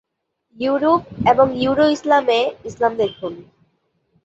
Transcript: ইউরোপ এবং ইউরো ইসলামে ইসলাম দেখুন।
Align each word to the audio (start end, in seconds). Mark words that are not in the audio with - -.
ইউরোপ 0.57 1.01
এবং 1.27 1.47
ইউরো 1.55 1.85
ইসলামে 1.87 2.39
ইসলাম 2.65 2.91
দেখুন। 2.97 3.33